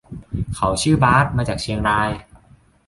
[0.55, 2.09] เขาชื่อบาส มาจากเชียงราย